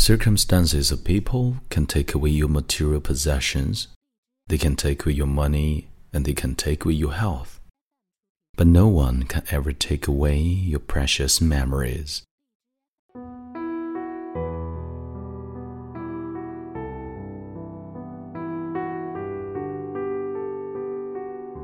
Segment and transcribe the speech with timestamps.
[0.00, 3.88] Circumstances of people can take away your material possessions,
[4.46, 7.58] they can take away your money, and they can take away your health.
[8.56, 12.22] But no one can ever take away your precious memories.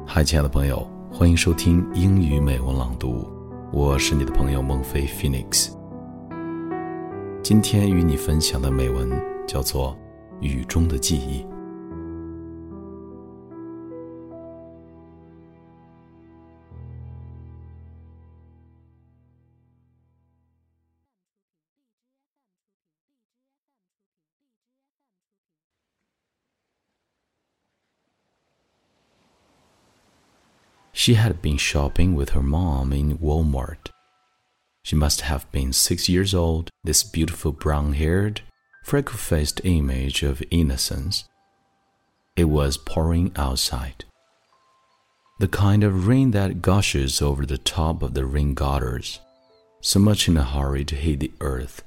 [0.08, 3.24] Hi，亲爱的朋友，欢迎收听英语美文朗读，
[3.72, 5.83] 我是你的朋友孟飞 Phoenix。
[7.44, 9.06] 今天与你分享的美文
[9.46, 9.94] 叫做
[10.42, 11.42] 《雨中的记忆》。
[30.94, 33.93] She had been shopping with her mom in Walmart.
[34.84, 38.42] She must have been six years old, this beautiful brown haired,
[38.84, 41.24] freckle faced image of innocence.
[42.36, 44.04] It was pouring outside.
[45.40, 49.20] The kind of rain that gushes over the top of the rain gutters,
[49.80, 51.82] so much in a hurry to hit the earth.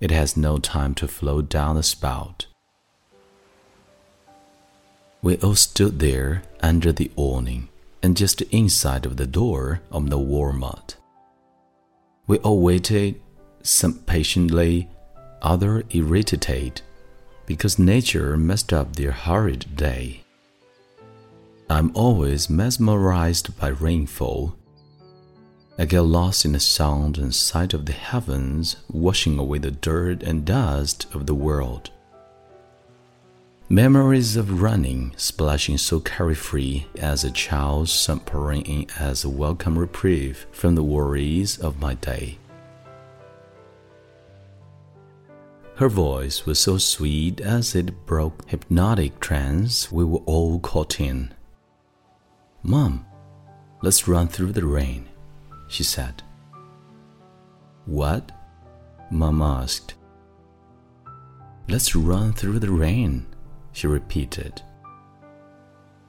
[0.00, 2.46] It has no time to flow down the spout.
[5.20, 7.68] We all stood there under the awning
[8.02, 10.94] and just inside of the door of the Walmart.
[12.26, 13.20] We all waited,
[13.62, 14.88] some patiently,
[15.42, 16.82] others irritated,
[17.46, 20.22] because nature messed up their hurried day.
[21.68, 24.56] I'm always mesmerized by rainfall.
[25.78, 30.22] I get lost in the sound and sight of the heavens washing away the dirt
[30.22, 31.90] and dust of the world.
[33.72, 39.78] Memories of running, splashing so carefree as a child, some pouring in as a welcome
[39.78, 42.38] reprieve from the worries of my day.
[45.76, 51.32] Her voice was so sweet as it broke hypnotic trance we were all caught in.
[52.64, 53.06] Mom,
[53.82, 55.08] let's run through the rain,
[55.68, 56.24] she said.
[57.86, 58.32] What?
[59.12, 59.94] Mom asked.
[61.68, 63.26] Let's run through the rain,
[63.72, 64.62] she repeated.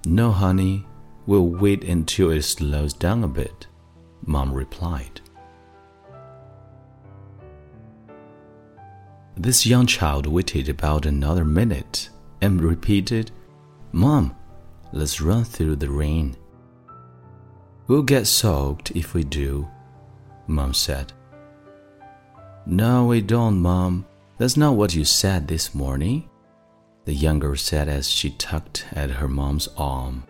[0.05, 0.85] No, honey,
[1.25, 3.67] we'll wait until it slows down a bit,
[4.25, 5.21] Mom replied.
[9.37, 12.09] This young child waited about another minute
[12.41, 13.31] and repeated,
[13.91, 14.35] Mom,
[14.91, 16.35] let's run through the rain.
[17.87, 19.67] We'll get soaked if we do,
[20.47, 21.13] Mom said.
[22.65, 24.05] No, we don't, Mom.
[24.37, 26.29] That's not what you said this morning
[27.05, 30.23] the younger said as she tugged at her mom's arm.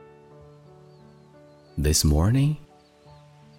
[1.78, 2.58] This morning?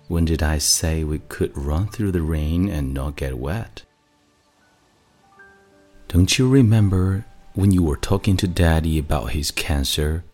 [0.08, 3.82] When did I say we could run through the rain and not get wet?
[6.08, 7.24] Don't you remember
[7.54, 10.24] when you were talking to Daddy about his cancer?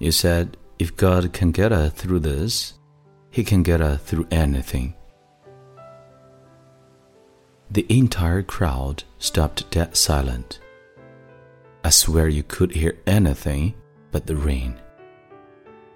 [0.00, 2.72] You said if God can get us through this,
[3.30, 4.94] He can get us through anything.
[7.70, 10.58] The entire crowd stopped dead silent.
[11.82, 13.74] I swear you could hear anything
[14.10, 14.78] but the rain.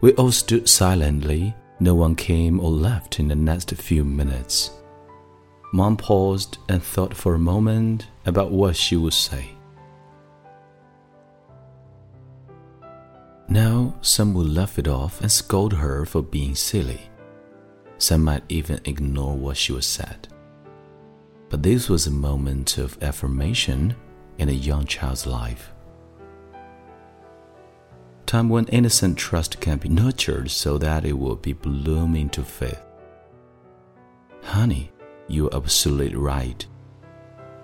[0.00, 1.54] We all stood silently.
[1.78, 4.70] No one came or left in the next few minutes.
[5.72, 9.50] Mom paused and thought for a moment about what she would say.
[13.48, 17.10] Now, some would laugh it off and scold her for being silly.
[17.98, 20.28] Some might even ignore what she was said.
[21.50, 23.94] But this was a moment of affirmation
[24.38, 25.73] in a young child's life
[28.34, 32.82] time when innocent trust can be nurtured so that it will be bloom into faith.
[34.42, 34.90] Honey,
[35.28, 36.66] you're absolutely right.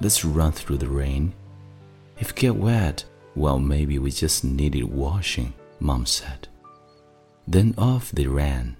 [0.01, 1.35] Let's run through the rain.
[2.21, 3.05] If get wet,
[3.35, 6.47] well, maybe we just needed washing, Mom said.
[7.49, 8.77] Then off they ran.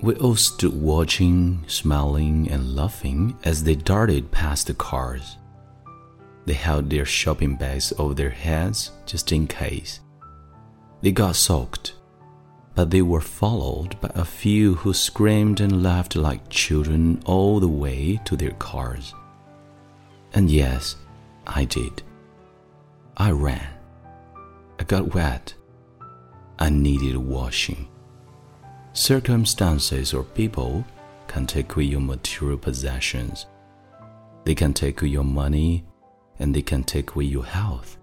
[0.00, 5.36] We all stood watching, smiling, and laughing as they darted past the cars.
[6.46, 10.00] They held their shopping bags over their heads just in case.
[11.00, 11.94] They got soaked,
[12.74, 17.68] but they were followed by a few who screamed and laughed like children all the
[17.68, 19.14] way to their cars.
[20.32, 20.96] And yes,
[21.46, 22.02] I did.
[23.16, 23.68] I ran.
[24.78, 25.54] I got wet.
[26.58, 27.88] I needed washing.
[28.92, 30.84] Circumstances or people
[31.26, 33.46] can take away your material possessions.
[34.44, 35.84] They can take your money
[36.38, 37.96] and they can take away your health,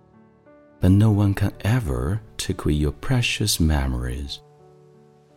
[0.79, 4.39] but no one can ever take away your precious memories.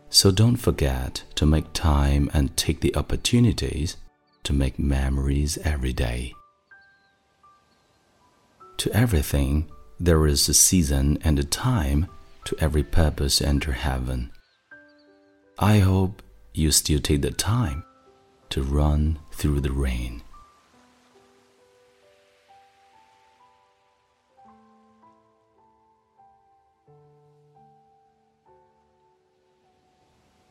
[0.09, 3.97] So don't forget to make time and take the opportunities
[4.43, 6.33] to make memories every day.
[8.77, 9.69] To everything,
[9.99, 12.07] there is a season and a time
[12.45, 14.31] to every purpose under heaven.
[15.57, 16.21] I hope
[16.53, 17.83] you still take the time
[18.49, 20.21] to run through the rain.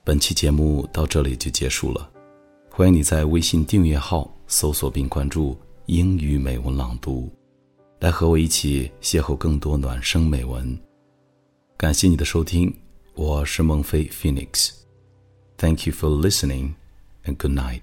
[0.06, 2.10] 本期节目到这里就结束了，
[2.70, 7.32] 欢迎你在微信订阅号搜索并关注“英语美文朗读”，
[8.00, 10.78] 来和我一起邂逅更多暖声美文。
[11.78, 12.70] 感谢你的收听，
[13.14, 14.72] 我是孟非 Phoenix。
[15.56, 16.74] Thank you for listening
[17.24, 17.80] and good night.